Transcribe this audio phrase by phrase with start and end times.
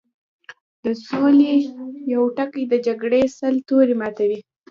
[0.83, 1.53] د سولې
[2.13, 4.39] يو ټکی د جګړې سل تورې ماتوي